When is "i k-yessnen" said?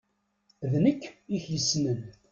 1.35-1.99